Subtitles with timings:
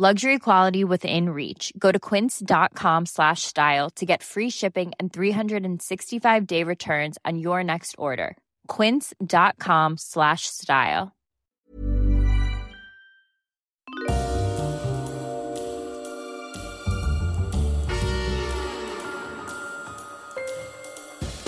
[0.00, 1.72] Luxury quality within reach.
[1.76, 7.64] Go to quince.com slash style to get free shipping and 365 day returns on your
[7.64, 8.36] next order.
[8.68, 11.16] Quince.com slash style.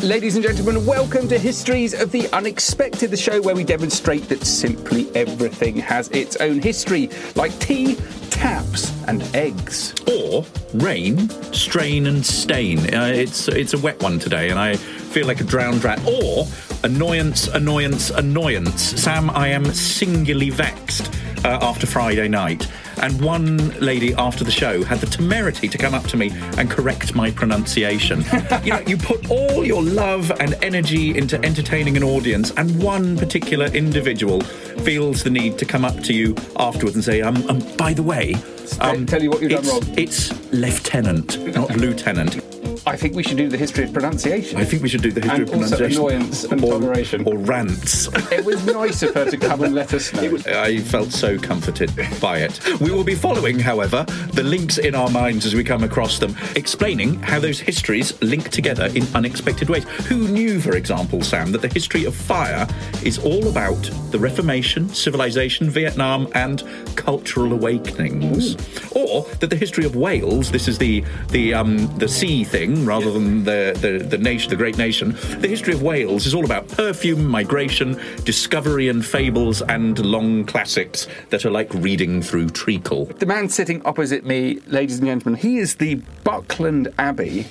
[0.03, 4.45] Ladies and gentlemen, welcome to Histories of the Unexpected, the show where we demonstrate that
[4.45, 7.99] simply everything has its own history, like tea,
[8.41, 9.95] taps, and eggs.
[10.09, 12.79] or rain, strain, and stain.
[12.95, 16.01] Uh, it's it's a wet one today, and I feel like a drowned rat.
[16.07, 16.47] Or
[16.83, 18.83] annoyance, annoyance, annoyance.
[18.83, 22.67] Sam, I am singularly vexed uh, after Friday night.
[23.01, 26.71] And one lady after the show had the temerity to come up to me and
[26.71, 28.21] correct my pronunciation.
[28.65, 33.17] you know, you put all your love and energy into entertaining an audience, and one
[33.17, 37.59] particular individual feels the need to come up to you afterwards and say, um, um
[37.77, 38.35] by the way,
[38.81, 39.83] um, tell you what you've done wrong.
[39.99, 42.50] It's lieutenant, not lieutenant.
[42.87, 44.59] I think we should do the history of pronunciation.
[44.59, 46.03] I think we should do the history And of also pronunciation.
[46.03, 47.25] annoyance and or, toleration.
[47.27, 48.09] Or rants.
[48.33, 50.37] It was nice of her to come and let us know.
[50.47, 52.59] I felt so comforted by it.
[52.81, 56.35] We will be following, however, the links in our minds as we come across them,
[56.57, 59.85] explaining how those histories link together in unexpected ways.
[60.09, 62.67] Who knew, for example, Sam, that the history of fire
[63.05, 66.63] is all about the Reformation, civilization, Vietnam, and
[66.97, 68.55] cultural awakenings?
[68.93, 73.11] Or that the history of whales, this is the the um, the sea thing rather
[73.11, 75.17] than the, the the nation, the great nation.
[75.41, 81.07] The history of whales is all about perfume, migration, discovery, and fables, and long classics
[81.31, 83.07] that are like reading through treacle.
[83.07, 87.47] The man sitting opposite me, ladies and gentlemen, he is the Buckland Abbey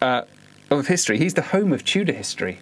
[0.00, 0.22] uh,
[0.70, 1.18] of history.
[1.18, 2.58] He's the home of Tudor history.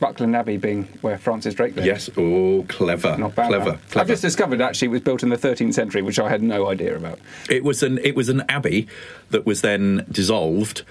[0.00, 1.86] Buckland Abbey being where Francis Drake lived.
[1.86, 3.48] Yes, oh, clever, Not bad.
[3.48, 4.00] clever, clever.
[4.00, 6.68] I've just discovered actually it was built in the 13th century, which I had no
[6.68, 7.18] idea about.
[7.48, 8.88] It was an it was an abbey
[9.30, 10.82] that was then dissolved.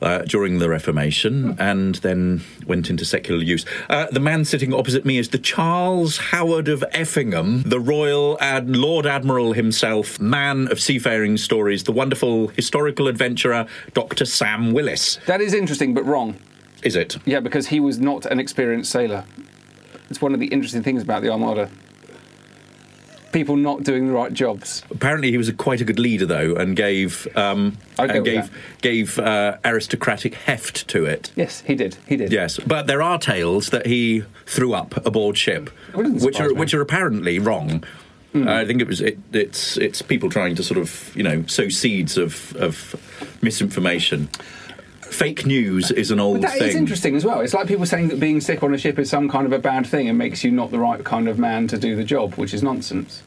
[0.00, 3.64] Uh, during the Reformation, and then went into secular use.
[3.88, 8.68] Uh, the man sitting opposite me is the Charles Howard of Effingham, the Royal Ad-
[8.68, 14.24] Lord Admiral himself, man of seafaring stories, the wonderful historical adventurer, Dr.
[14.24, 15.20] Sam Willis.
[15.26, 16.36] That is interesting, but wrong.
[16.82, 17.16] Is it?
[17.24, 19.24] Yeah, because he was not an experienced sailor.
[20.10, 21.70] It's one of the interesting things about the Armada.
[23.32, 24.82] People not doing the right jobs.
[24.90, 28.50] Apparently, he was a, quite a good leader, though, and gave um, and gave
[28.82, 31.32] gave uh, aristocratic heft to it.
[31.34, 31.96] Yes, he did.
[32.06, 32.30] He did.
[32.30, 36.54] Yes, but there are tales that he threw up aboard ship, which are me.
[36.56, 37.84] which are apparently wrong.
[38.34, 41.46] Uh, I think it was it, it's it's people trying to sort of you know
[41.46, 42.94] sow seeds of of
[43.40, 44.28] misinformation.
[45.12, 46.76] Fake news is an old But that is thing.
[46.78, 47.40] interesting as well.
[47.40, 49.58] It's like people saying that being sick on a ship is some kind of a
[49.58, 52.34] bad thing and makes you not the right kind of man to do the job,
[52.34, 53.22] which is nonsense.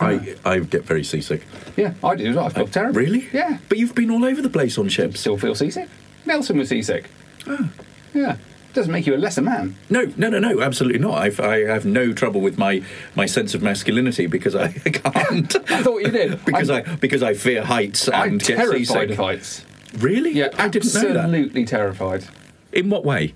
[0.00, 1.46] I I get very seasick.
[1.76, 2.46] Yeah, I do as well.
[2.46, 3.00] I feel terrible.
[3.00, 3.28] Really?
[3.32, 3.58] Yeah.
[3.68, 5.20] But you've been all over the place on ships.
[5.20, 5.88] Still feel seasick.
[6.26, 7.08] Nelson was seasick.
[7.46, 7.68] Ah.
[8.12, 8.36] Yeah.
[8.74, 9.76] Doesn't make you a lesser man.
[9.88, 11.14] No, no, no, no, absolutely not.
[11.18, 12.82] I've, I have no trouble with my,
[13.14, 15.56] my sense of masculinity because I can't.
[15.70, 16.44] I thought you did.
[16.44, 19.10] because I, I'm- because I fear heights I'm and get terrified seasick.
[19.10, 19.64] of heights.
[19.96, 20.32] Really?
[20.32, 21.16] Yeah, I didn't know that.
[21.24, 22.24] absolutely terrified.
[22.72, 23.34] In what way?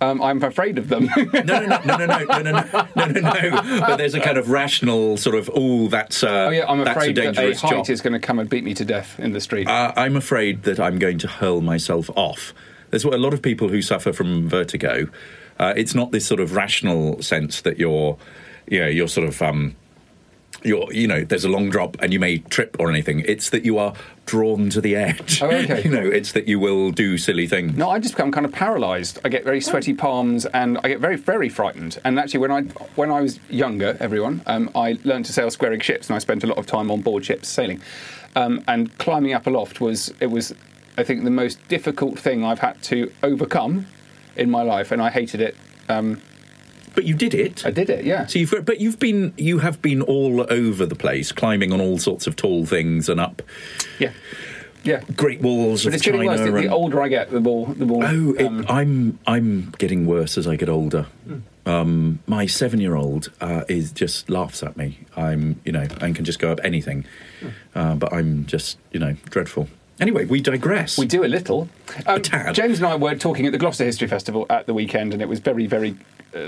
[0.00, 1.08] Um, I'm afraid of them.
[1.16, 3.80] No, no, no, no, no, no, no, no, no, no.
[3.80, 6.88] But there's a kind of rational sort of, oh, that's uh, oh yeah, I'm that's
[6.88, 7.88] a afraid that a height job.
[7.88, 9.68] is going to come and beat me to death in the street.
[9.68, 12.52] Uh, I'm afraid that I'm going to hurl myself off.
[12.90, 15.08] There's a lot of people who suffer from vertigo.
[15.58, 18.18] Uh, it's not this sort of rational sense that you're,
[18.68, 19.74] you know, you're sort of, um,
[20.62, 23.20] you're, you know, there's a long drop and you may trip or anything.
[23.26, 23.94] It's that you are
[24.26, 25.42] drawn to the edge.
[25.42, 25.82] Oh, okay.
[25.84, 27.76] you know, it's that you will do silly things.
[27.76, 29.18] No, I just become kind of paralysed.
[29.24, 31.98] I get very sweaty palms, and I get very, very frightened.
[32.04, 32.62] And actually, when I
[32.96, 36.18] when I was younger, everyone, um, I learned to sail square rig ships, and I
[36.18, 37.80] spent a lot of time on board ships sailing.
[38.34, 40.54] Um, and climbing up aloft was it was
[40.98, 43.86] I think the most difficult thing I've had to overcome
[44.36, 45.56] in my life, and I hated it.
[45.88, 46.20] Um,
[46.96, 47.64] But you did it.
[47.64, 48.26] I did it, yeah.
[48.26, 51.80] So you've got, but you've been you have been all over the place, climbing on
[51.80, 53.42] all sorts of tall things and up
[54.00, 54.12] Yeah,
[54.82, 55.02] yeah.
[55.14, 56.16] great walls But of it's China.
[56.24, 56.40] getting worse.
[56.40, 58.02] The, the older I get, the more the more.
[58.04, 61.02] Oh, it, um, I'm I'm getting worse as I get older.
[61.28, 61.38] Hmm.
[61.68, 65.00] Um, my seven-year-old uh, is just laughs at me.
[65.16, 67.04] I'm you know and can just go up anything,
[67.40, 67.48] Hmm.
[67.74, 69.68] uh, but I'm just you know dreadful.
[69.98, 70.98] Anyway, we digress.
[70.98, 71.68] We do a little.
[72.06, 72.54] Um, tad.
[72.54, 75.28] James and I were talking at the Gloucester History Festival at the weekend, and it
[75.28, 75.96] was very, very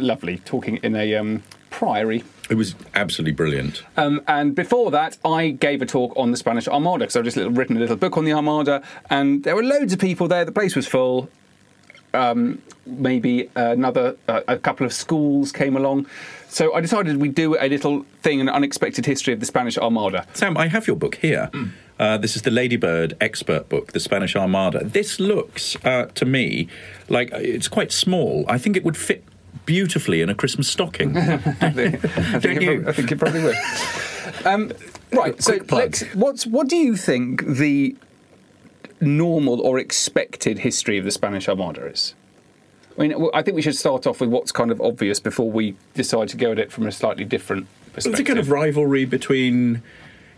[0.00, 2.24] lovely talking in a um, priory.
[2.50, 3.82] It was absolutely brilliant.
[3.96, 7.36] Um, and before that, I gave a talk on the Spanish Armada because I've just
[7.36, 10.44] little, written a little book on the Armada, and there were loads of people there.
[10.44, 11.28] The place was full.
[12.14, 16.06] Um, maybe another, uh, a couple of schools came along.
[16.48, 20.26] So I decided we'd do a little thing, an unexpected history of the Spanish Armada.
[20.32, 21.50] Sam, I have your book here.
[21.52, 21.66] Hmm.
[21.98, 24.84] Uh, this is the Ladybird expert book, The Spanish Armada.
[24.84, 26.68] This looks uh, to me
[27.08, 28.44] like it's quite small.
[28.48, 29.24] I think it would fit
[29.68, 31.14] beautifully in a Christmas stocking.
[31.16, 32.88] I think, I think, you?
[32.88, 33.56] I think it probably would.
[34.44, 34.72] Um,
[35.12, 35.42] right.
[35.42, 35.58] So,
[36.14, 37.96] what's what do you think the
[39.00, 42.14] normal or expected history of the Spanish Armada is?
[42.96, 45.76] I mean, I think we should start off with what's kind of obvious before we
[45.94, 48.12] decide to go at it from a slightly different perspective.
[48.12, 49.82] It's a kind of rivalry between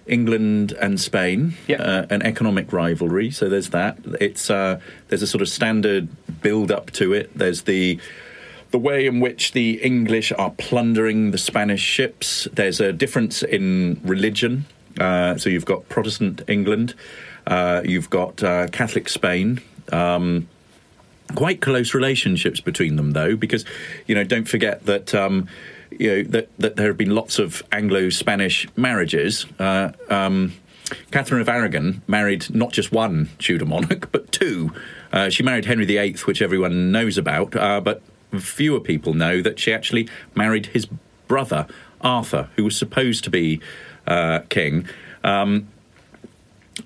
[0.06, 1.82] England and Spain, Yeah.
[1.82, 3.30] uh, an economic rivalry.
[3.30, 3.98] So there's that.
[4.20, 6.08] It's uh, there's a sort of standard
[6.42, 7.36] build up to it.
[7.36, 7.98] There's the
[8.70, 12.46] the way in which the English are plundering the Spanish ships.
[12.52, 14.66] There's a difference in religion.
[14.98, 16.94] Uh, so you've got Protestant England,
[17.46, 19.60] uh, you've got uh, Catholic Spain.
[19.92, 20.48] Um,
[21.34, 23.64] quite close relationships between them, though, because
[24.06, 25.14] you know don't forget that.
[25.14, 25.48] Um,
[25.90, 29.44] you know that, that there have been lots of Anglo-Spanish marriages.
[29.58, 30.52] Uh, um,
[31.10, 34.72] Catherine of Aragon married not just one Tudor monarch, but two.
[35.12, 38.02] Uh, she married Henry VIII, which everyone knows about, uh, but
[38.38, 40.86] fewer people know that she actually married his
[41.26, 41.66] brother
[42.00, 43.60] Arthur, who was supposed to be
[44.06, 44.88] uh, king.
[45.22, 45.68] Um,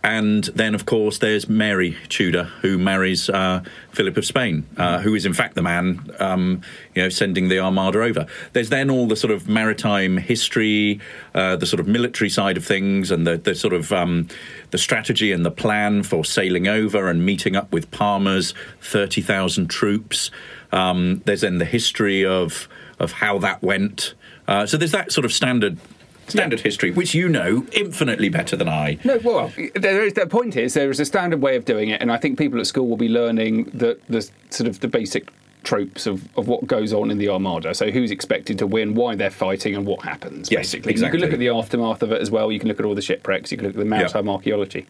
[0.03, 3.63] and then, of course, there's Mary Tudor, who marries uh,
[3.93, 6.63] Philip of Spain, uh, who is in fact the man, um,
[6.95, 8.27] you know, sending the Armada over.
[8.55, 11.01] There's then all the sort of maritime history,
[11.35, 14.27] uh, the sort of military side of things, and the, the sort of um,
[14.73, 19.69] the strategy and the plan for sailing over and meeting up with Parma's thirty thousand
[19.69, 20.31] troops.
[20.75, 22.69] Um, there's then the history of
[22.99, 24.15] of how that went.
[24.47, 25.79] Uh, so there's that sort of standard.
[26.27, 28.99] Standard history, which you know infinitely better than I.
[29.05, 32.01] No, well, there is, the point is there is a standard way of doing it,
[32.01, 35.31] and I think people at school will be learning the, the sort of the basic
[35.65, 37.75] tropes of, of what goes on in the Armada.
[37.75, 40.51] So who's expected to win, why they're fighting, and what happens.
[40.51, 41.19] Yes, basically, exactly.
[41.19, 42.51] you can look at the aftermath of it as well.
[42.51, 43.53] You can look at all the shipwrecks.
[43.53, 44.87] You can look at the maritime archaeology.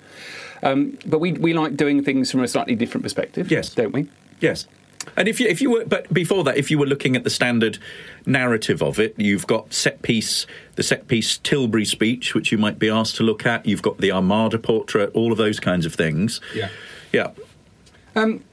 [0.62, 3.50] Um, but we we like doing things from a slightly different perspective.
[3.50, 3.70] Yes.
[3.70, 4.08] don't we?
[4.38, 4.68] Yes.
[5.16, 7.30] And if you if you were but before that, if you were looking at the
[7.30, 7.78] standard
[8.26, 10.46] narrative of it, you've got set piece
[10.76, 13.66] the set piece Tilbury speech, which you might be asked to look at.
[13.66, 16.40] You've got the Armada portrait, all of those kinds of things.
[16.54, 16.68] Yeah.
[17.12, 17.30] Yeah.
[18.16, 18.44] Um,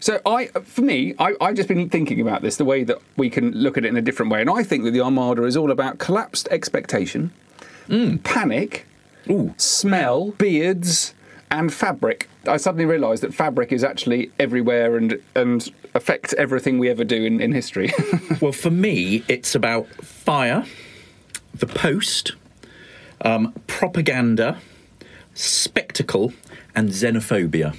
[0.00, 3.28] so I, for me, I, I've just been thinking about this, the way that we
[3.28, 5.56] can look at it in a different way, and I think that the Armada is
[5.56, 7.32] all about collapsed expectation,
[7.86, 8.22] mm.
[8.22, 8.86] panic,
[9.28, 9.54] Ooh.
[9.58, 11.14] smell, beards,
[11.50, 12.28] and fabric.
[12.46, 17.24] I suddenly realised that fabric is actually everywhere and and affects everything we ever do
[17.24, 17.92] in, in history.
[18.40, 20.64] Well, for me, it's about fire,
[21.54, 22.32] the post,
[23.22, 24.56] um, propaganda,
[25.34, 26.32] spectacle,
[26.74, 27.74] and xenophobia.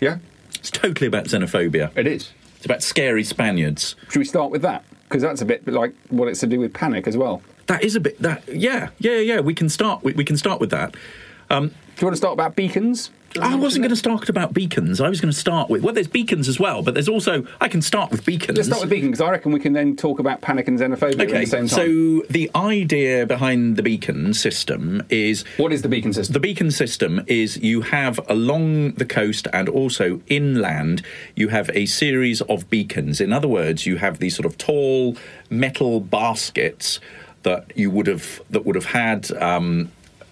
[0.00, 0.18] yeah,
[0.54, 1.90] It's totally about xenophobia.
[1.96, 2.30] it is.
[2.56, 3.96] It's about scary Spaniards.
[4.10, 4.84] Should we start with that?
[5.08, 7.42] Because that's a bit like what it's to do with panic as well.
[7.66, 9.40] That is a bit that yeah yeah yeah.
[9.40, 10.94] We can start we, we can start with that.
[11.50, 13.10] Um, Do you want to start about beacons?
[13.40, 15.00] I wasn't going to start about beacons.
[15.00, 17.68] I was going to start with well, there's beacons as well, but there's also I
[17.68, 18.56] can start with beacons.
[18.56, 21.20] Let's start with beacons because I reckon we can then talk about panic and xenophobia
[21.20, 21.68] at the same time.
[21.68, 26.32] so the idea behind the beacon system is what is the beacon system?
[26.32, 31.02] the beacon system is you have along the coast and also inland,
[31.36, 33.20] you have a series of beacons.
[33.20, 35.16] In other words, you have these sort of tall
[35.48, 36.98] metal baskets
[37.44, 39.90] that you would have that would have had um,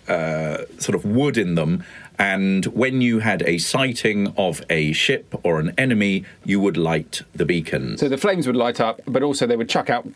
[0.08, 1.84] uh, sort of wood in them.
[2.18, 7.22] And when you had a sighting of a ship or an enemy, you would light
[7.34, 8.00] the beacons.
[8.00, 10.06] So the flames would light up, but also they would chuck out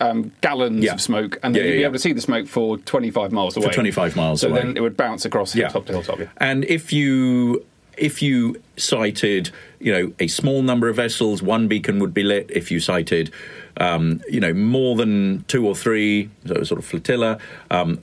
[0.00, 0.94] um, gallons Yeah.
[0.94, 3.32] of smoke, and then Yeah, you'd yeah, be able to see the smoke for 25
[3.32, 3.66] miles away.
[3.66, 4.50] For 25 miles away.
[4.50, 4.66] so away.
[4.68, 6.20] then it would bounce across hilltop to hilltop.
[6.20, 6.26] Yeah.
[6.38, 7.64] And if you
[7.98, 12.50] if you sighted, you know, a small number of vessels, one beacon would be lit.
[12.50, 13.30] If you sighted,
[13.76, 17.38] um, you know, more than two or three, so sort of flotilla,
[17.70, 17.98] um,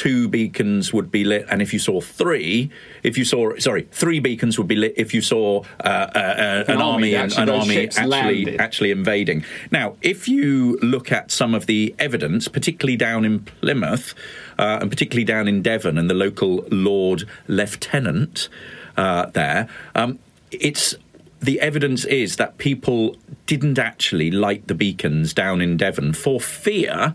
[0.00, 2.70] two beacons would be lit, and if you saw three,
[3.02, 6.64] if you saw sorry, three beacons would be lit if you saw uh, uh, uh,
[6.68, 8.60] an, An army army, and actually- an army actually landed.
[8.60, 9.44] actually invading.
[9.70, 14.14] Now, if you look at some of the evidence, particularly down in Plymouth,
[14.58, 18.48] uh, and particularly down in Devon, and the local Lord Lieutenant
[18.96, 20.18] uh, there, um,
[20.50, 20.94] it's
[21.42, 27.14] the evidence is that people didn't actually light the beacons down in Devon for fear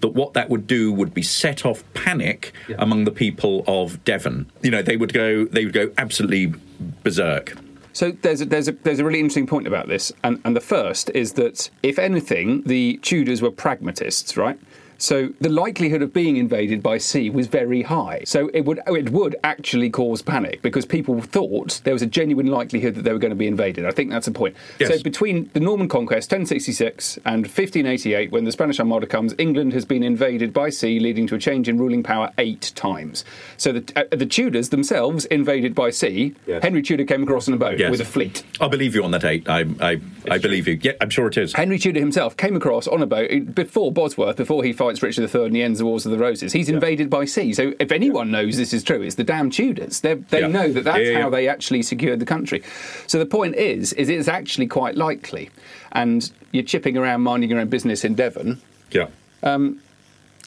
[0.00, 4.50] that what that would do would be set off panic among the people of Devon.
[4.62, 6.54] You know, they would go they would go absolutely
[7.02, 7.54] berserk.
[7.92, 10.60] So there's a, there's a there's a really interesting point about this, and and the
[10.60, 14.58] first is that if anything, the Tudors were pragmatists, right?
[15.00, 18.22] So the likelihood of being invaded by sea was very high.
[18.24, 22.46] So it would it would actually cause panic because people thought there was a genuine
[22.46, 23.86] likelihood that they were going to be invaded.
[23.86, 24.54] I think that's the point.
[24.78, 24.90] Yes.
[24.90, 29.84] So between the Norman conquest, 1066, and 1588, when the Spanish Armada comes, England has
[29.86, 33.24] been invaded by sea, leading to a change in ruling power eight times.
[33.56, 36.34] So the, uh, the Tudors themselves invaded by sea.
[36.46, 36.62] Yes.
[36.62, 37.90] Henry Tudor came across on a boat Yes.
[37.90, 38.44] with a fleet.
[38.60, 39.48] I believe you on that eight.
[39.48, 40.78] I I, I believe you.
[40.82, 41.54] Yeah, I'm sure it is.
[41.54, 45.46] Henry Tudor himself came across on a boat before Bosworth, before he fights Richard III
[45.46, 46.52] and he ends the Wars of the Roses.
[46.52, 47.52] He's invaded by sea.
[47.52, 50.00] So if anyone knows this is true, it's the damn Tudors.
[50.00, 50.48] They're, they Yeah.
[50.48, 52.62] know that that's Yeah, how they actually secured the country.
[53.06, 55.50] So the point is, is it's actually quite likely.
[55.92, 59.06] And you're chipping around minding your own business in Devon, Yeah.
[59.42, 59.80] Um,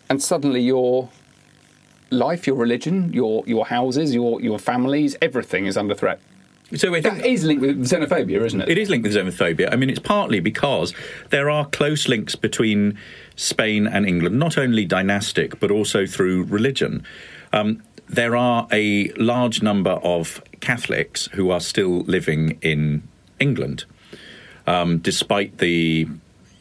[0.09, 1.09] and suddenly your
[2.11, 6.19] life, your religion, your your houses, your your families, everything is under threat.
[6.75, 8.69] So think That is linked with xenophobia, isn't it?
[8.69, 9.71] It is linked with xenophobia.
[9.71, 10.93] I mean, it's partly because
[11.29, 12.97] there are close links between
[13.35, 17.05] Spain and England, not only dynastic, but also through religion.
[17.51, 23.03] Um, there are a large number of Catholics who are still living in
[23.39, 23.85] England,
[24.67, 26.07] um, despite the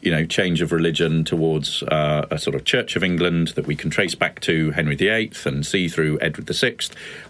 [0.03, 3.75] you know change of religion towards uh, a sort of Church of England that we
[3.75, 6.77] can trace back to Henry VIII and see through Edward VI.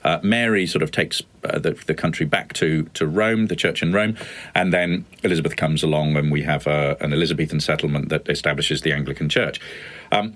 [0.03, 3.83] Uh, Mary sort of takes uh, the, the country back to, to Rome, the Church
[3.83, 4.17] in Rome,
[4.55, 8.91] and then Elizabeth comes along and we have uh, an Elizabethan settlement that establishes the
[8.91, 9.59] Anglican Church.
[10.11, 10.35] Um,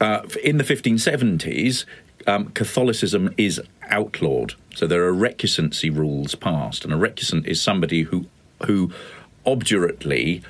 [0.00, 1.84] Uh, in the 1570s,
[2.26, 4.54] um, Catholicism is outlawed.
[4.74, 8.26] So there are recusancy rules passed, and a recusant is somebody who
[8.66, 8.92] who
[9.46, 10.42] obdurately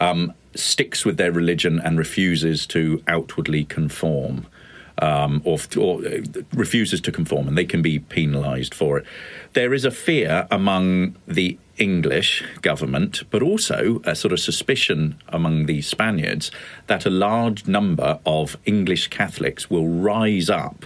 [0.00, 4.46] um, sticks with their religion and refuses to outwardly conform.
[5.00, 6.22] Um, or, or uh,
[6.52, 9.06] refuses to conform, and they can be penalised for it.
[9.52, 15.66] There is a fear among the English government, but also a sort of suspicion among
[15.66, 16.50] the Spaniards
[16.86, 20.84] that a large number of English Catholics will rise up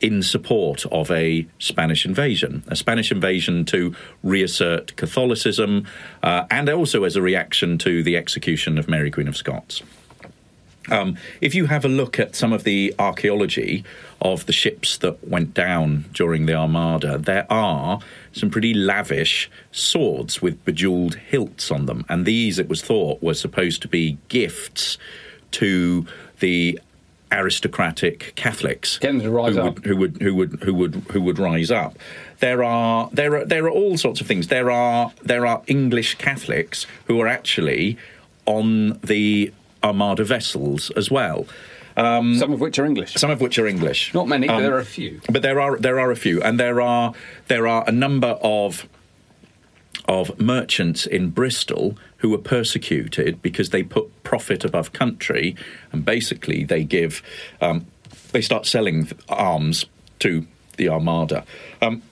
[0.00, 5.86] in support of a Spanish invasion, a Spanish invasion to reassert Catholicism,
[6.22, 9.82] uh, and also as a reaction to the execution of Mary Queen of Scots.
[10.90, 13.84] Um, if you have a look at some of the archaeology
[14.20, 18.00] of the ships that went down during the Armada, there are
[18.32, 22.04] some pretty lavish swords with bejeweled hilts on them.
[22.08, 24.98] And these, it was thought, were supposed to be gifts
[25.52, 26.06] to
[26.40, 26.78] the
[27.32, 29.74] aristocratic Catholics to rise who up.
[29.74, 31.98] Would, who would who would who would who would rise up.
[32.38, 34.48] There are there are there are all sorts of things.
[34.48, 37.98] There are there are English Catholics who are actually
[38.46, 39.52] on the
[39.86, 41.46] Armada vessels as well.
[41.96, 43.14] Some of which are English.
[43.14, 44.12] Some of which are English.
[44.12, 45.20] Not many, but Um, there are a few.
[45.30, 47.14] but there are there are a few, and there are
[47.48, 48.86] there are a number of
[50.08, 55.56] of merchants in Bristol who were persecuted because they put profit above country,
[55.92, 57.22] and basically they give
[57.60, 57.86] um,
[58.32, 59.86] they start selling arms
[60.18, 60.30] to
[60.76, 61.44] the Armada.
[61.80, 62.02] Um,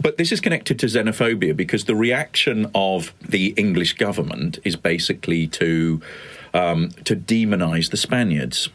[0.00, 5.46] but this is connected to xenophobia because the reaction of the English government is basically
[5.48, 6.00] to
[6.54, 8.68] um, to demonise the Spaniards.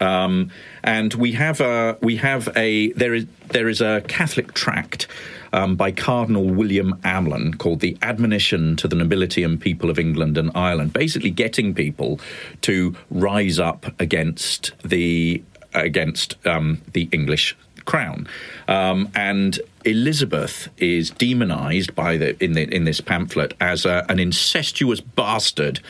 [0.00, 0.50] Um,
[0.82, 5.06] and we have a we have a there is there is a Catholic tract
[5.52, 10.38] um, by Cardinal William Allen called the Admonition to the Nobility and People of England
[10.38, 12.18] and Ireland, basically getting people
[12.62, 15.42] to rise up against the
[15.74, 18.28] against um, the English crown.
[18.68, 24.18] Um, and Elizabeth is demonized by the in the in this pamphlet as a, an
[24.18, 25.80] incestuous bastard,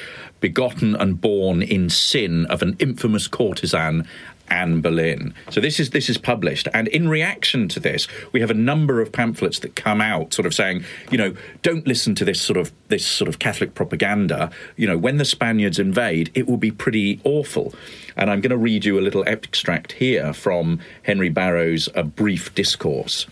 [0.40, 4.06] begotten and born in sin of an infamous courtesan.
[4.50, 5.32] Anne Boleyn.
[5.50, 9.00] So this is this is published, and in reaction to this, we have a number
[9.00, 12.56] of pamphlets that come out, sort of saying, you know, don't listen to this sort
[12.56, 14.50] of this sort of Catholic propaganda.
[14.76, 17.72] You know, when the Spaniards invade, it will be pretty awful.
[18.16, 22.54] And I'm going to read you a little extract here from Henry Barrow's A Brief
[22.54, 23.26] Discourse.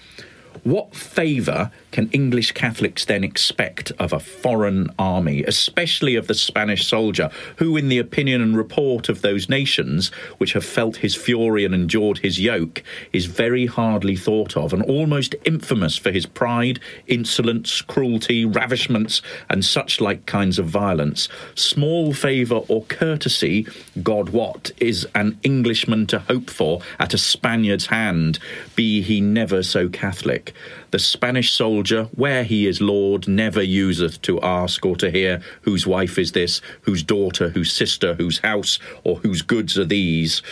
[0.65, 6.87] What favour can English Catholics then expect of a foreign army, especially of the Spanish
[6.87, 11.65] soldier, who, in the opinion and report of those nations which have felt his fury
[11.65, 16.81] and endured his yoke, is very hardly thought of and almost infamous for his pride,
[17.07, 21.29] insolence, cruelty, ravishments, and such like kinds of violence?
[21.55, 23.67] Small favour or courtesy,
[24.03, 28.39] God wot, is an Englishman to hope for at a Spaniard's hand,
[28.77, 30.48] be he never so Catholic.
[30.91, 35.87] The Spanish soldier, where he is lord, never useth to ask or to hear whose
[35.87, 40.43] wife is this, whose daughter, whose sister, whose house, or whose goods are these.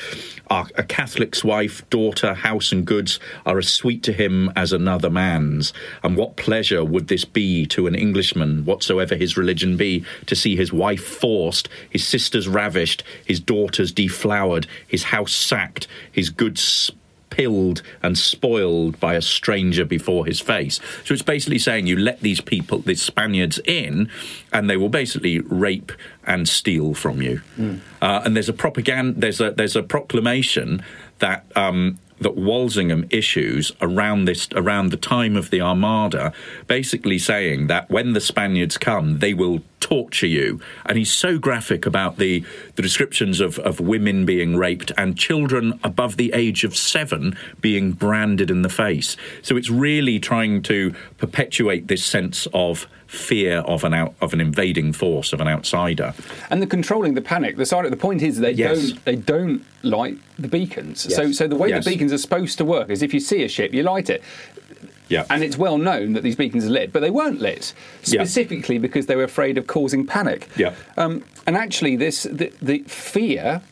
[0.49, 5.73] A Catholic's wife, daughter, house, and goods are as sweet to him as another man's.
[6.05, 10.55] And what pleasure would this be to an Englishman, whatsoever his religion be, to see
[10.55, 16.93] his wife forced, his sisters ravished, his daughters deflowered, his house sacked, his goods
[17.37, 20.81] pilled and spoiled by a stranger before his face.
[21.05, 24.11] So it's basically saying you let these people, these Spaniards, in,
[24.55, 25.93] and they will basically rape
[26.25, 27.43] and steal from you.
[28.01, 30.83] Uh, and there's a propaganda, there's a there's a proclamation
[31.19, 31.45] that.
[31.55, 36.33] Um, that Walsingham issues around this around the time of the Armada,
[36.67, 40.61] basically saying that when the Spaniards come, they will torture you.
[40.85, 42.45] And he's so graphic about the
[42.75, 47.93] the descriptions of, of women being raped and children above the age of seven being
[47.93, 49.17] branded in the face.
[49.43, 54.41] So it's really trying to perpetuate this sense of fear of an out of an
[54.41, 56.13] invading force of an outsider.
[56.51, 57.57] And the controlling the panic.
[57.57, 57.89] The side.
[57.89, 58.91] The point is they Yes.
[58.91, 59.05] don't.
[59.05, 61.15] They don't light the beacons.
[61.15, 61.85] So, so the way Yes.
[61.85, 64.21] the beacons are supposed to work is if you see a ship, you light it.
[65.09, 65.25] Yeah.
[65.31, 67.73] And it's well known that these beacons are lit, but they weren't lit
[68.05, 68.23] Yeah.
[68.25, 70.49] specifically because they were afraid of causing panic.
[70.57, 70.75] Yeah.
[70.97, 73.63] Um, and actually, this the, the fear,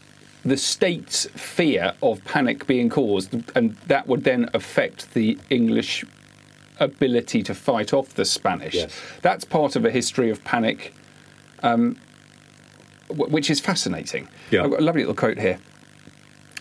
[0.44, 6.04] the state's fear of panic being caused, and that would then affect the English
[6.80, 8.74] ability to fight off the Spanish.
[8.74, 8.92] Yes.
[9.22, 10.92] That's part of a history of panic,
[11.62, 11.96] um,
[13.08, 14.28] wh- which is fascinating.
[14.50, 14.64] Yeah.
[14.64, 15.58] I've got a lovely little quote here.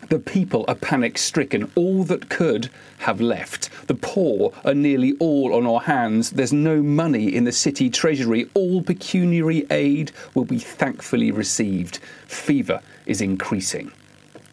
[0.10, 1.72] The people are panic stricken.
[1.76, 3.70] All that could have left.
[3.88, 6.32] The poor are nearly all on our hands.
[6.32, 8.50] There's no money in the city treasury.
[8.54, 11.98] All pecuniary aid will be thankfully received.
[12.28, 13.92] Fever is increasing.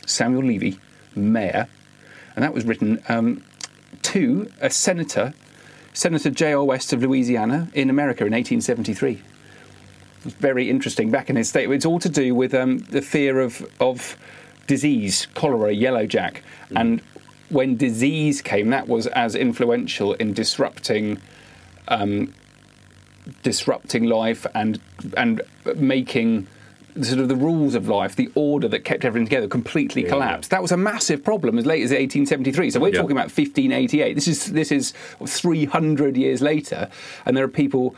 [0.06, 0.78] Samuel Levy,
[1.14, 1.68] mayor,
[2.34, 3.44] and that was written um,
[4.02, 5.34] to a senator,
[5.92, 6.64] Senator J.R.
[6.64, 9.22] West of Louisiana in America in 1873
[10.22, 11.70] very interesting back in his state.
[11.70, 14.16] It's all to do with um, the fear of of
[14.74, 16.42] disease, cholera, yellow jack,
[16.76, 17.02] and
[17.48, 21.18] when disease came, that was as influential in disrupting
[21.88, 22.32] um,
[23.42, 24.80] disrupting life and
[25.16, 25.42] and
[25.74, 26.46] making
[26.94, 30.50] the sort of the rules of life, the order that kept everything together, completely collapsed.
[30.50, 32.70] That was a massive problem as late as 1873.
[32.70, 33.00] So we're Yeah.
[33.00, 34.14] talking about 1588.
[34.14, 34.92] This is this is
[35.26, 36.88] 300 years later,
[37.26, 37.96] and there are people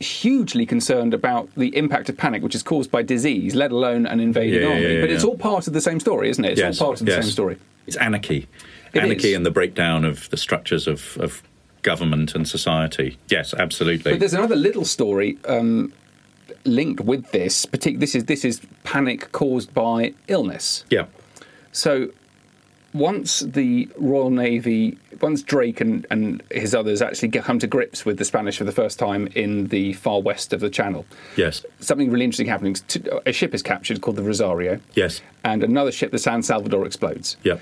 [0.00, 4.18] hugely concerned about the impact of panic, which is caused by disease, let alone an
[4.20, 4.94] invading Yeah, yeah, army.
[4.94, 6.52] yeah, but it's all part of the same story, isn't it?
[6.52, 7.24] It's Yes, all part of the yes.
[7.24, 7.56] same story.
[7.86, 8.46] It's anarchy.
[8.92, 9.36] It anarchy is.
[9.36, 11.42] and the breakdown of the structures of, of
[11.82, 13.18] government and society.
[13.28, 14.12] Yes, absolutely.
[14.12, 15.92] But there's another little story um,
[16.64, 17.66] linked with this.
[17.66, 20.84] Partic- this is this is panic caused by illness.
[20.90, 21.06] yeah.
[21.72, 22.10] So
[22.92, 28.04] once the Royal Navy, once Drake and, and his others actually get, come to grips
[28.04, 31.64] with the Spanish for the first time in the far west of the Channel, Yes.
[31.80, 32.76] something really interesting happening.
[33.26, 35.20] A ship is captured called the Rosario, Yes.
[35.44, 37.36] and another ship, the San Salvador, explodes.
[37.44, 37.58] Yeah.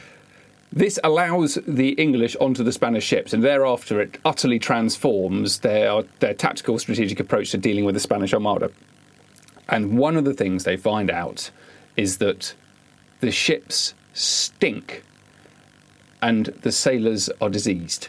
[0.73, 6.35] This allows the English onto the Spanish ships, and thereafter it utterly transforms their their
[6.35, 8.71] tactical strategic approach to dealing with the Spanish Armada.
[9.71, 11.51] And one of the things they find out
[11.97, 12.55] is that
[13.21, 15.03] the ships stink,
[16.20, 18.09] and the sailors are diseased,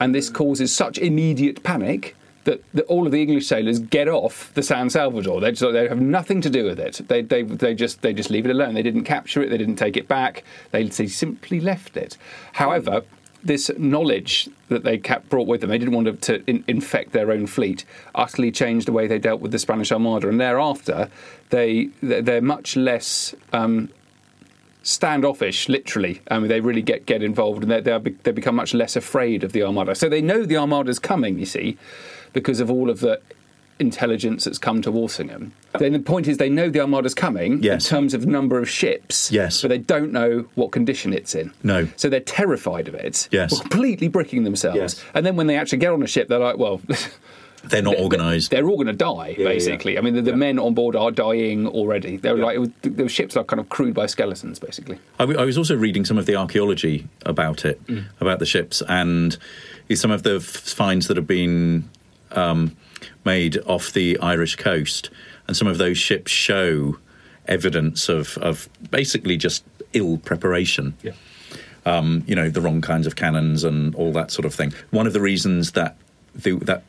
[0.00, 2.16] and this causes such immediate panic.
[2.44, 5.40] That, that all of the English sailors get off the San Salvador.
[5.40, 7.00] They, just, they have nothing to do with it.
[7.08, 8.74] They, they, they just they just leave it alone.
[8.74, 9.48] They didn't capture it.
[9.48, 10.44] They didn't take it back.
[10.70, 12.18] They, they simply left it.
[12.52, 13.02] However,
[13.42, 17.12] this knowledge that they kept brought with them, they didn't want to, to in, infect
[17.12, 20.28] their own fleet, utterly changed the way they dealt with the Spanish Armada.
[20.28, 21.08] And thereafter,
[21.48, 23.88] they they're they're much less um,
[24.84, 26.20] standoffish, literally.
[26.30, 29.42] I mean, they really get, get involved and they, they, they become much less afraid
[29.42, 29.94] of the Armada.
[29.96, 31.76] So they know the Armada's coming, you see,
[32.32, 33.20] because of all of the
[33.80, 35.52] intelligence that's come to Walsingham.
[35.80, 37.90] Then the point is they know the Armada's coming Yes.
[37.90, 39.62] in terms of number of ships, Yes.
[39.62, 41.52] but they don't know what condition it's in.
[41.64, 41.88] No.
[41.96, 43.58] So they're terrified of it, Yes.
[43.60, 44.76] completely bricking themselves.
[44.78, 45.04] Yes.
[45.14, 46.80] And then when they actually get on a ship, they're like, well...
[47.68, 48.50] They're not organised.
[48.50, 49.96] They're all going to die, basically.
[49.98, 52.16] I mean, the, the men on board are dying already.
[52.16, 54.98] They're like, was, the ships are kind of crewed by skeletons, basically.
[55.18, 57.80] I, w- I was also reading some of the archaeology about it,
[58.20, 59.36] about the ships, and
[59.94, 61.88] some of the f- finds that have been
[62.32, 62.76] um,
[63.24, 65.10] made off the Irish coast,
[65.46, 66.98] and some of those ships show
[67.46, 70.94] evidence of, of basically just ill preparation.
[71.86, 74.72] Um, you know, the wrong kinds of cannons and all that sort of thing.
[74.90, 75.96] One of the reasons that
[76.34, 76.82] the, that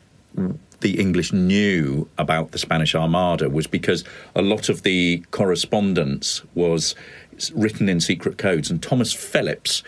[0.86, 4.04] the English knew about the Spanish Armada was because
[4.36, 6.94] a lot of the correspondence was
[7.52, 8.70] written in secret codes.
[8.70, 9.82] And Thomas Phillips,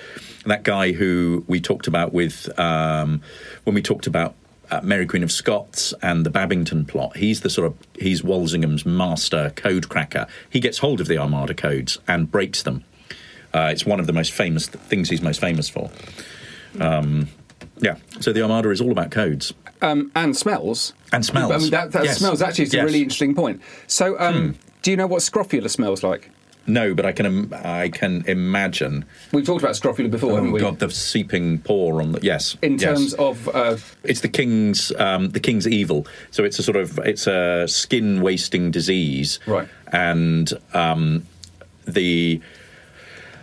[0.45, 3.23] that guy who we talked about with um,
[3.63, 4.35] when we talked about
[4.73, 8.85] uh, Mary Queen of Scots and the Babington plot, he's the sort of he's Walsingham's
[8.85, 10.27] master code cracker.
[10.51, 12.83] He gets hold of the Armada codes and breaks them.
[13.55, 15.93] Uh, it's one of the most famous things he's most famous for.
[16.81, 17.29] Um,
[17.81, 19.55] yeah, so the Armada is all about codes.
[19.83, 20.93] Um, and smells.
[21.13, 21.53] And smells.
[21.53, 22.19] I mean, that, that Yes.
[22.19, 22.83] smells actually is a Yes.
[22.83, 22.87] Hmm.
[22.87, 23.61] really interesting point.
[23.87, 26.31] So, um, do you know what scrofula smells like?
[26.67, 29.07] No, but I can im- I can imagine.
[29.33, 30.61] We've talked about scrofula before, haven't Oh we?
[30.61, 32.59] God, the seeping pore on the yes.
[32.61, 32.83] In yes.
[32.83, 36.07] terms of uh, it's the king's um, the king's evil.
[36.31, 39.67] So it's a sort of it's a skin wasting disease, Right.
[39.93, 41.27] And um,
[41.87, 42.43] the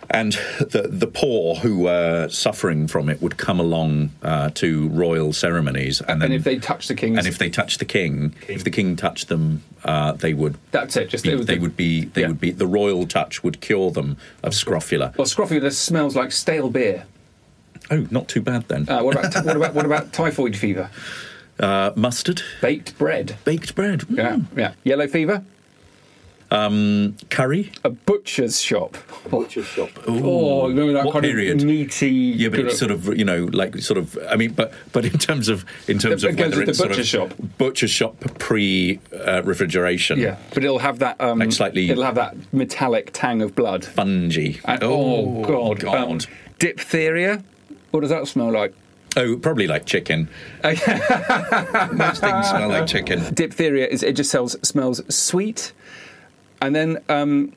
[0.09, 5.33] and the the poor who were suffering from it would come along uh, to royal
[5.33, 8.33] ceremonies, and then and if they touch the king's, and if they touched the king,
[8.47, 10.57] if the king touched them, uh, they would.
[10.71, 11.09] that's it.
[11.09, 12.05] Just Be, they the- would be.
[12.05, 12.27] They yeah.
[12.27, 12.51] would be.
[12.51, 15.13] The royal touch would cure them of scrofula.
[15.17, 17.05] Well, scrofula smells like stale beer.
[17.91, 18.87] Oh, not too bad then.
[18.89, 20.89] Uh, what about what about what about typhoid fever?
[21.59, 23.37] Uh, mustard, Baked bread.
[23.45, 24.17] baked bread, mm.
[24.17, 24.73] Yeah, yeah.
[24.83, 25.43] Yellow fever.
[27.29, 27.71] Curry.
[27.83, 28.97] A butcher's shop.
[29.29, 29.89] Butcher's shop.
[30.07, 31.61] Oh, remember that What kind period?
[31.61, 32.09] of meaty.
[32.09, 34.17] Yeah, but kind it's sort of you know like sort of.
[34.29, 36.89] I mean, but but in terms of in terms It of whether it's the sort
[36.89, 37.33] butcher of shop.
[37.57, 42.15] butcher shop pre uh, refrigeration, Yeah, but it'll have that um, Like slightly- It'll have
[42.15, 43.83] that metallic tang of blood.
[43.85, 44.53] fungi.
[44.65, 45.95] And- oh, god, God.
[45.95, 46.19] Um,
[46.59, 47.43] diphtheria.
[47.91, 48.73] What does that smell like?
[49.17, 50.27] oh, probably like chicken.
[50.63, 50.81] Most
[52.21, 53.33] things smell like chicken.
[53.33, 55.71] Diphtheria is it just sells, smells sweet,
[56.61, 57.53] and then um,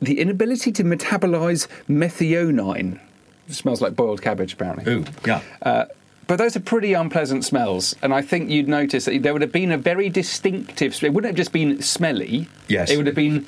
[0.00, 3.00] the inability to metabolize methionine.
[3.48, 4.92] It smells like boiled cabbage, apparently.
[4.92, 5.40] Ooh, yeah.
[6.26, 9.52] But those are pretty unpleasant smells, and I think you'd notice that there would have
[9.52, 11.02] been a very distinctive.
[11.04, 12.48] It wouldn't have just been smelly.
[12.68, 12.90] Yes.
[12.90, 13.46] It would have been.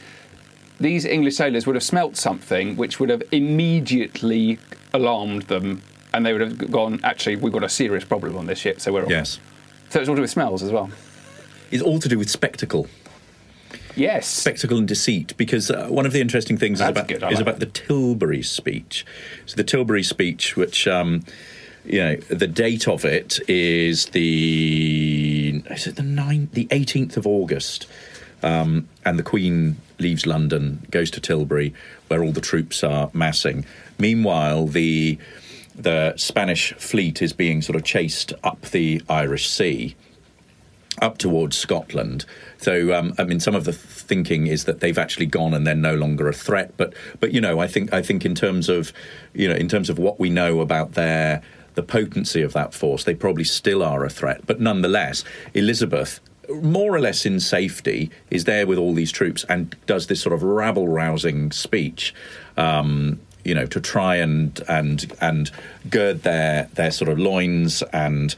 [0.78, 4.60] These English sailors would have smelt something which would have immediately
[4.94, 5.82] alarmed them,
[6.14, 7.00] and they would have gone.
[7.02, 9.40] Actually, we've got a serious problem on this ship, so we're off." yes.
[9.90, 10.88] So it's all to do with smells as well.
[11.72, 12.86] It's all to do with spectacle.
[13.96, 14.26] Yes.
[14.26, 17.36] spectacle and deceit because uh, one of the interesting things is about good, I is
[17.36, 19.04] like about the Tilbury speech.
[19.46, 21.24] So the Tilbury speech, which um,
[21.84, 27.26] you know, the date of it is the is it the nine the eighteenth of
[27.26, 27.86] August,
[28.42, 31.74] um, and the Queen leaves London, goes to Tilbury,
[32.08, 33.64] where all the troops are massing.
[33.98, 35.18] Meanwhile, the
[35.74, 39.94] the Spanish fleet is being sort of chased up the Irish Sea
[41.02, 42.24] up towards Scotland.
[42.58, 45.74] So, um, I mean, some of the thinking is that they've actually gone and they're
[45.74, 46.74] no longer a threat.
[46.76, 48.92] But, but you know, I think I think in terms of
[49.34, 51.42] you know in terms of what we know about their
[51.74, 54.46] the potency of that force, they probably still are a threat.
[54.46, 56.20] But nonetheless, Elizabeth.
[56.62, 60.32] More or less in safety, is there with all these troops and does this sort
[60.32, 62.14] of rabble rousing speech,
[62.56, 65.50] um, you know, to try and and and
[65.88, 68.34] gird their their sort of loins and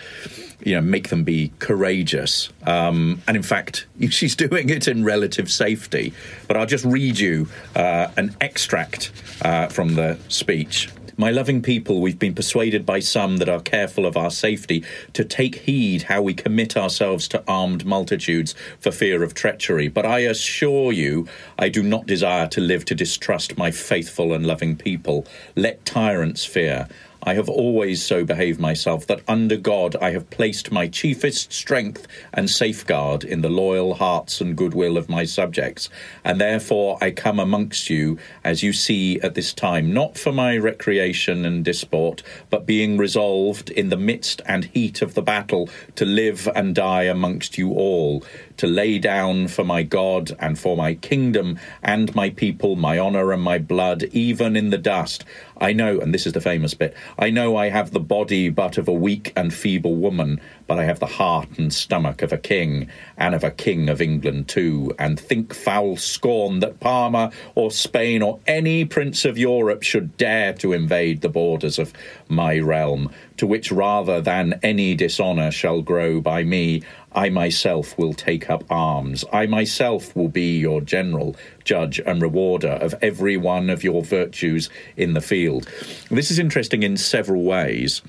[0.62, 2.50] you know, make them be courageous.
[2.64, 6.12] Um, and in fact, she's doing it in relative safety.
[6.46, 9.10] But I'll just read you uh, an extract
[9.42, 10.90] uh, from the speech.
[11.20, 15.22] My loving people, we've been persuaded by some that are careful of our safety to
[15.22, 19.88] take heed how we commit ourselves to armed multitudes for fear of treachery.
[19.88, 21.28] But I assure you,
[21.58, 25.26] I do not desire to live to distrust my faithful and loving people.
[25.56, 26.88] Let tyrants fear.
[27.22, 32.06] I have always so behaved myself that under God I have placed my chiefest strength
[32.32, 35.90] and safeguard in the loyal hearts and goodwill of my subjects,
[36.24, 40.56] and therefore I come amongst you, as you see at this time, not for my
[40.56, 46.06] recreation and disport, but being resolved in the midst and heat of the battle to
[46.06, 48.24] live and die amongst you all,
[48.56, 53.32] to lay down for my God and for my kingdom and my people my honour
[53.32, 55.24] and my blood, even in the dust.
[55.60, 58.78] I know, and this is the famous bit, I know I have the body but
[58.78, 62.38] of a weak and feeble woman, but I have the heart and stomach of a
[62.38, 67.70] king, and of a king of England too, and think foul scorn that Parma or
[67.70, 71.92] Spain or any prince of Europe should dare to invade the borders of
[72.28, 78.14] my realm, to which rather than any dishonour shall grow by me, I myself will
[78.14, 79.24] take up arms.
[79.32, 84.70] I myself will be your general, judge, and rewarder of every one of your virtues
[84.96, 85.68] in the field.
[86.10, 88.02] This is interesting in several ways.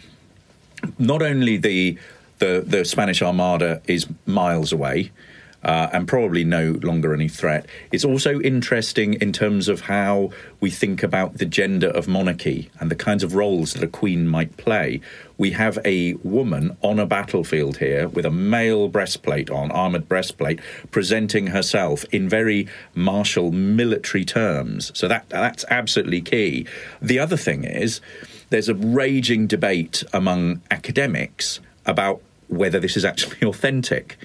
[0.98, 1.98] Not only the
[2.40, 5.12] the, the Spanish Armada is miles away,
[5.64, 7.66] uh, and probably no longer any threat.
[7.92, 12.90] It's also interesting in terms of how we think about the gender of monarchy and
[12.90, 15.02] the kinds of roles that a queen might play.
[15.41, 20.60] We have a woman on a battlefield here with a male breastplate on, armored breastplate,
[20.91, 24.91] presenting herself in very martial military terms.
[24.93, 26.67] So that that's absolutely key.
[27.01, 28.01] The other thing is
[28.51, 34.19] there's a raging debate among academics about whether this is actually authentic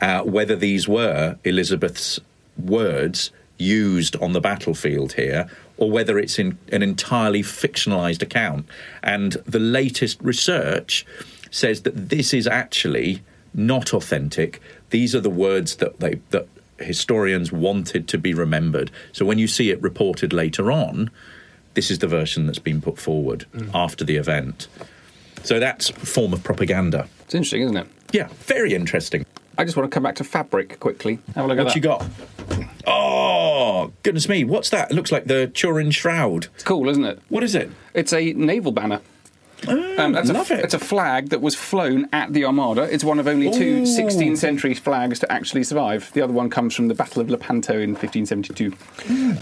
[0.00, 2.20] uh, whether these were Elizabeth's
[2.56, 5.46] words used on the battlefield here
[5.76, 8.66] or whether it's in an entirely fictionalized account.
[9.02, 11.04] And the latest research
[11.50, 14.60] says that this is actually not authentic.
[14.90, 18.90] These are the words that they that historians wanted to be remembered.
[19.12, 21.10] So when you see it reported later on,
[21.74, 23.70] this is the version that's been put forward mm.
[23.74, 24.68] after the event.
[25.42, 27.08] So that's a form of propaganda.
[27.24, 27.86] It's interesting, isn't it?
[28.12, 29.24] Yeah, very interesting.
[29.56, 31.18] I just want to come back to fabric quickly.
[31.34, 31.90] Have a look what at that.
[31.98, 32.70] What you got?
[32.86, 34.44] Oh, goodness me.
[34.44, 34.90] What's that?
[34.90, 36.48] It looks like the Turin Shroud.
[36.54, 37.20] It's cool, isn't it?
[37.28, 37.70] What is it?
[37.94, 39.00] It's a naval banner.
[39.66, 40.64] Oh, um, that's love a, it.
[40.64, 42.82] It's a flag that was flown at the Armada.
[42.82, 43.82] It's one of only two Ooh.
[43.82, 46.12] 16th century flags to actually survive.
[46.12, 48.72] The other one comes from the Battle of Lepanto in 1572.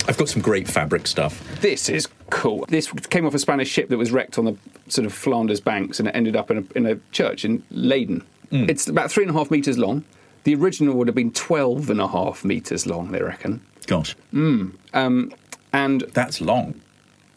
[0.08, 1.42] I've got some great fabric stuff.
[1.60, 2.66] This is cool.
[2.68, 4.56] This came off a Spanish ship that was wrecked on the
[4.88, 8.22] sort of Flanders banks and it ended up in a, in a church in Leyden.
[8.52, 8.68] Mm.
[8.68, 10.04] It's about three and a half metres long.
[10.44, 13.64] The original would have been 12 and a half metres long, they reckon.
[13.86, 14.16] Gosh.
[14.32, 14.74] Mm.
[14.92, 15.32] Um,
[15.72, 16.80] and that's long.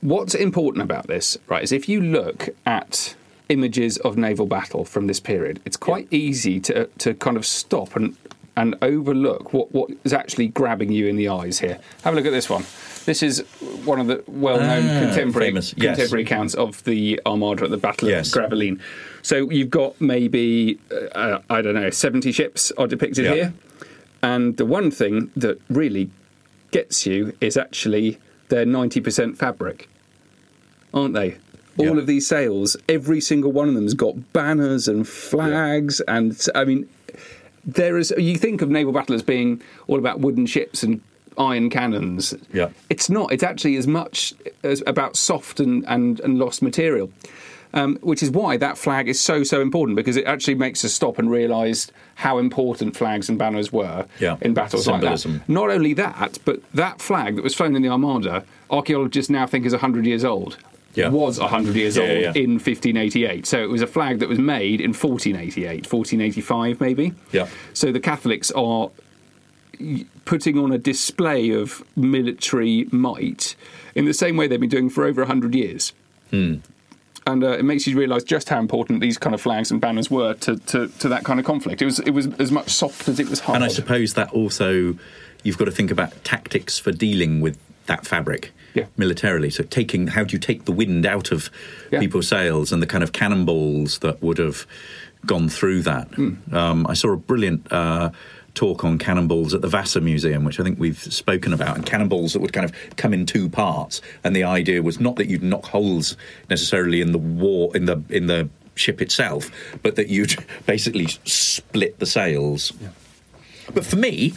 [0.02, 3.16] What's important about this, right, is if you look at
[3.50, 6.20] images of naval battle from this period, it's quite yeah.
[6.20, 8.16] easy to, to kind of stop and
[8.58, 11.80] and overlook what, what is actually grabbing you in the eyes here.
[12.04, 12.64] Have a look at this one.
[13.06, 13.42] This is
[13.86, 15.74] one of the well-known ah, contemporary famous.
[15.74, 18.36] contemporary accounts of the Armada at the Battle yes.
[18.36, 18.82] of Gravelines.
[19.22, 20.80] So you've got maybe
[21.14, 23.54] uh, I don't know, seventy ships are depicted here,
[24.24, 26.10] and the one thing that really
[26.72, 28.18] gets you is actually
[28.50, 29.88] they're ninety percent fabric,
[30.94, 31.38] aren't they?
[31.78, 36.64] All of these sails, every single one of them's got banners and flags, and I
[36.64, 36.90] mean,
[37.66, 38.14] there is.
[38.18, 41.02] You think of naval battle as being all about wooden ships and
[41.38, 42.34] iron cannons.
[42.54, 42.70] Yeah.
[42.90, 43.32] It's not.
[43.32, 47.12] It's actually as much as about soft and, and, and lost material.
[47.74, 50.94] Um, which is why that flag is so so important because it actually makes us
[50.94, 54.38] stop and realise how important flags and banners were yeah.
[54.40, 55.34] in battles Symbolism.
[55.34, 55.50] like that.
[55.52, 59.66] Not only that, but that flag that was flown in the Armada, archaeologists now think
[59.66, 60.58] is hundred years old.
[60.96, 61.10] Yeah.
[61.10, 63.46] Was 100 years yeah, old yeah, in 1588.
[63.46, 67.14] So it was a flag that was made in 1488, 1485 maybe.
[67.32, 67.48] Yeah.
[67.74, 68.90] So the Catholics are
[70.26, 73.56] putting on a display of military might
[73.94, 75.94] in the same way they've been doing for over 100 years.
[76.32, 76.56] Hmm.
[77.28, 80.12] And uh, it makes you realise just how important these kind of flags and banners
[80.12, 81.82] were to, to, to that kind of conflict.
[81.82, 83.56] It was, it was as much soft as it was hard.
[83.56, 84.96] And I suppose that also
[85.44, 87.58] you've got to think about tactics for dealing with
[87.88, 88.86] that fabric Yeah.
[88.98, 89.50] militarily.
[89.50, 91.50] So taking how do you take the wind out of
[91.92, 92.00] Yeah.
[92.00, 94.68] people's sails and the kind of cannonballs that would have
[95.26, 96.08] gone through that.
[96.14, 96.34] Hmm.
[96.56, 97.72] Um, I saw a brilliant.
[97.72, 98.12] Uh,
[98.56, 102.34] Talk on cannonballs at the Vasa Museum, which I think we've spoken about, and cannonballs
[102.34, 104.02] that would kind of come in two parts.
[104.24, 106.18] And the idea was not that you'd knock holes
[106.50, 109.52] necessarily in the war in the in the ship itself,
[109.84, 112.74] but that you'd basically split the sails.
[113.74, 114.34] But for me,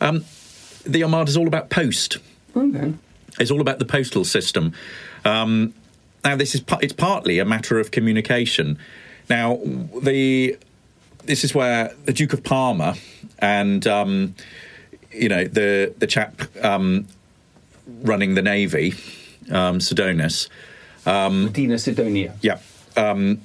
[0.00, 0.24] um,
[0.84, 2.18] the is all about post.
[2.56, 2.94] Okay.
[3.38, 4.72] It's all about the postal system.
[5.24, 5.74] Um,
[6.24, 8.78] now, this is it's partly a matter of communication.
[9.30, 9.60] Now,
[10.02, 10.58] the
[11.28, 12.96] this is where the Duke of Parma
[13.38, 14.34] and um,
[15.12, 17.06] you know the the chap um,
[18.02, 18.92] running the navy,
[19.50, 20.48] um, Sidonis,
[21.06, 22.34] Medina Sidonia.
[22.40, 22.58] yeah,
[22.96, 23.42] um,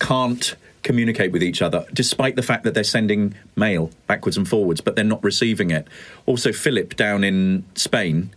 [0.00, 4.80] can't communicate with each other, despite the fact that they're sending mail backwards and forwards,
[4.80, 5.86] but they're not receiving it.
[6.24, 8.30] Also, Philip down in Spain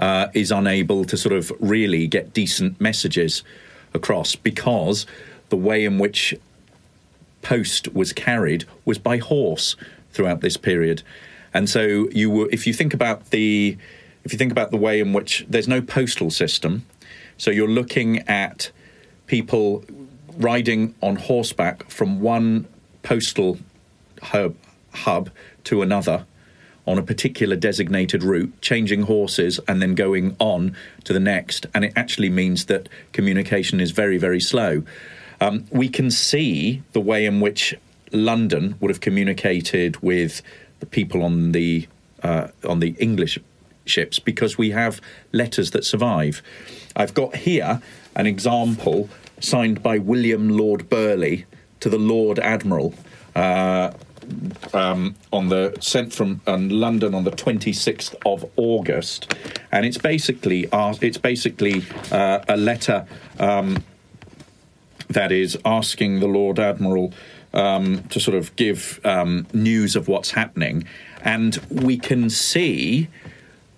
[0.00, 3.44] uh, is unable to sort of really get decent messages
[3.94, 5.06] across because
[5.50, 6.34] the way in which
[7.42, 9.76] post was carried was by horse
[10.12, 11.02] throughout this period.
[11.52, 13.76] And so you were, if you think about the
[14.24, 16.86] if you think about the way in which there's no postal system,
[17.36, 18.70] so you're looking at
[19.26, 19.84] people
[20.38, 22.68] riding on horseback from one
[23.02, 23.58] postal
[24.22, 24.54] hub,
[24.94, 25.30] hub
[25.64, 26.24] to another
[26.86, 31.66] on a particular designated route, changing horses and then going on to the next.
[31.74, 34.82] And it actually means that communication is very, very slow.
[35.42, 37.74] Um, we can see the way in which
[38.12, 40.40] London would have communicated with
[40.78, 41.88] the people on the
[42.22, 43.40] uh, on the English
[43.84, 45.00] ships because we have
[45.32, 46.42] letters that survive.
[46.94, 47.82] I've got here
[48.14, 49.08] an example
[49.40, 51.44] signed by William Lord Burleigh
[51.80, 52.94] to the Lord Admiral.
[53.34, 53.90] Uh,
[54.72, 59.34] um, on the sent from um, London on the 26th of August,
[59.72, 63.04] and it's basically uh, it's basically uh, a letter
[63.40, 63.82] um,
[65.08, 67.12] that is asking the Lord Admiral
[67.52, 70.84] um, to sort of give um, news of what's happening,
[71.22, 73.08] and we can see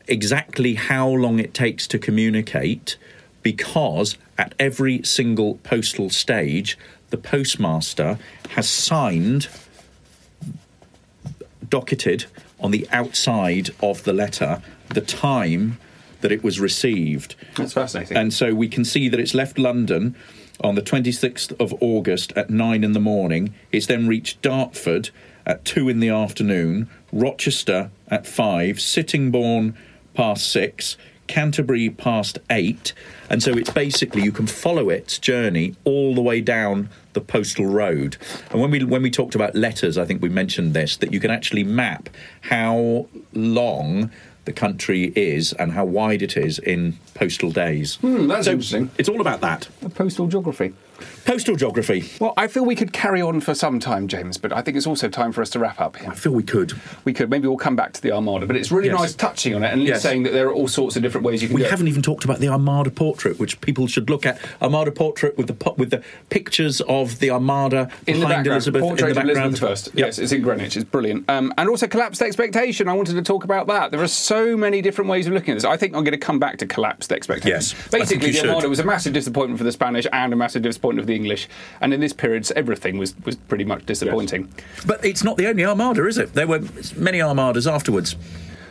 [0.07, 2.97] exactly how long it takes to communicate
[3.43, 6.79] because at every single postal stage,
[7.11, 8.19] the postmaster
[8.51, 9.49] has signed
[11.69, 12.27] docketed
[12.61, 15.79] on the outside of the letter the time
[16.21, 17.35] that it was received.
[17.57, 18.17] That's fascinating.
[18.17, 20.17] And so we can see that it's left London
[20.61, 23.55] on the 26th of August at 9 in the morning.
[23.73, 25.11] It's then reached Dartford
[25.47, 29.77] at 2 in the afternoon, Rochester at 5, Sittingbourne
[30.14, 32.93] past 6, Canterbury past 8.
[33.31, 37.67] And so it's basically you can follow its journey all the way down the postal
[37.67, 38.17] road.
[38.51, 41.21] And when we when we talked about letters, I think we mentioned this that you
[41.21, 42.09] can actually map
[42.43, 44.11] how long
[44.45, 47.97] the country is and how wide it is in postal days.
[47.97, 48.91] Hmm, that's so interesting.
[48.99, 49.69] It's all about that.
[49.95, 50.73] Postal geography.
[51.25, 52.11] Postal geography.
[52.21, 54.87] Well, I feel we could carry on for some time, James, but I think it's
[54.87, 56.11] also time for us to wrap up here.
[56.11, 56.73] I feel we could.
[57.05, 57.31] We could.
[57.31, 58.99] Maybe we'll come back to the Armada, but it's really Yes.
[59.01, 60.03] nice touching on it and Yes.
[60.03, 62.25] saying that there are all sorts of different ways you can We haven't even talked
[62.25, 64.38] about the Armada portrait, which people should look at.
[64.61, 68.47] Armada portrait with the po- with the pictures of the Armada in the behind background,
[68.49, 69.47] Elizabeth portrait in the background.
[69.59, 69.99] Elizabeth I.
[69.99, 70.07] Yep.
[70.07, 70.77] Yes, it's in Greenwich.
[70.77, 71.29] It's brilliant.
[71.31, 72.88] Um, and also collapsed expectation.
[72.88, 73.90] I wanted to talk about that.
[73.90, 75.64] There are so many different ways of looking at this.
[75.64, 77.55] I think I'm going to come back to collapsed expectation.
[77.57, 78.49] Yes, basically, the should.
[78.51, 81.49] Armada was a massive disappointment for the Spanish and a massive disappointment for the English.
[81.81, 84.49] And in this period, everything was was pretty much disappointing.
[84.87, 86.35] But it's not the only Armada, is it?
[86.35, 86.61] There were
[86.97, 88.17] many Armadas afterwards.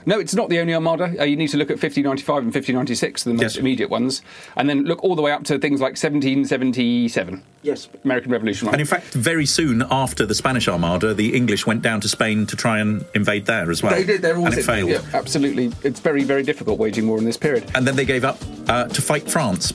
[0.05, 1.15] No, it's not the only Armada.
[1.17, 3.55] Uh, you need to look at 1595 and 1596, the most Yes.
[3.55, 4.21] immediate ones,
[4.57, 7.41] and then look all the way up to things like 1777.
[7.61, 7.87] Yes.
[8.03, 8.67] American Revolution.
[8.67, 12.45] And in fact, very soon after the Spanish Armada, the English went down to Spain
[12.47, 13.93] to try and invade there as well.
[13.93, 14.21] They did.
[14.21, 14.89] They're all and it failed.
[14.89, 15.71] Yeah, absolutely.
[15.83, 17.63] It's very, very difficult waging war in this period.
[17.73, 19.71] And then they gave up uh, to fight France.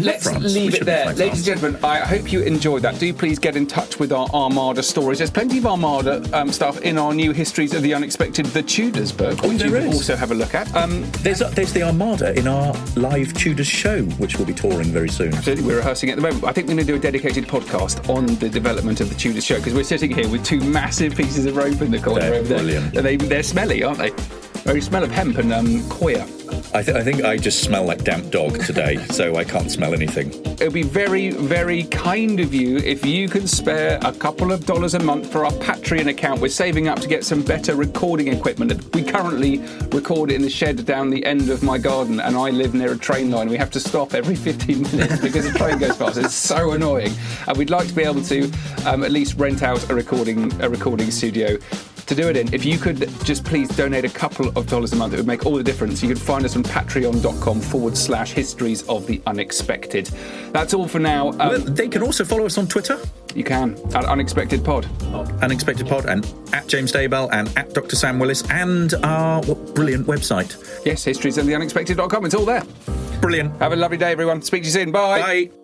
[0.00, 0.52] Let's France.
[0.54, 1.06] Leave it there.
[1.14, 2.98] Ladies and gentlemen, I hope you enjoyed that.
[2.98, 5.18] Do please get in touch with our Armada stories.
[5.18, 9.12] There's plenty of Armada um, stuff in our new Histories of the Unexpected, The Tudors
[9.12, 10.74] book, which there you can also have a look at.
[10.74, 15.08] Um, There's, there's the Armada in our live Tudors show, which we'll be touring very
[15.08, 15.32] soon.
[15.34, 16.44] Absolutely, we're rehearsing at the moment.
[16.44, 19.44] I think we're going to do a dedicated podcast on the development of the Tudors
[19.44, 22.34] show because we're sitting here with two massive pieces of rope in the corner They're
[22.40, 22.58] over there.
[22.58, 22.96] brilliant.
[22.96, 24.10] And they, they're smelly, aren't they?
[24.64, 26.26] Very smell of hemp and um, coir.
[26.72, 29.92] I, th- I think I just smell like damp dog today, so I can't smell
[29.92, 30.32] anything.
[30.58, 34.64] It would be very, very kind of you if you can spare a couple of
[34.64, 36.40] dollars a month for our Patreon account.
[36.40, 38.94] We're saving up to get some better recording equipment.
[38.94, 39.58] We currently
[39.92, 42.98] record in the shed down the end of my garden, and I live near a
[42.98, 43.50] train line.
[43.50, 46.16] We have to stop every 15 minutes because the train goes past.
[46.16, 47.12] It's so annoying.
[47.46, 48.50] And we'd like to be able to
[48.86, 51.58] um, at least rent out a recording a recording studio
[52.06, 52.52] to do it in.
[52.52, 55.46] If you could just please donate a couple of dollars a month, it would make
[55.46, 56.02] all the difference.
[56.02, 60.06] You can find us on patreon.com forward slash histories of the unexpected.
[60.52, 61.28] That's all for now.
[61.30, 62.98] Um, Well, they can also follow us on Twitter,
[63.34, 64.86] you can at Unexpected Pod.
[65.42, 67.96] Unexpected Pod, and at James Daybell, and at Dr.
[67.96, 70.56] Sam Willis, and our what brilliant website.
[70.84, 72.24] Yes, histories of the unexpected.com.
[72.26, 72.62] It's all there.
[73.20, 73.58] Brilliant.
[73.60, 74.42] Have a lovely day, everyone.
[74.42, 74.92] Speak to you soon.
[74.92, 75.20] Bye.
[75.48, 75.63] Bye.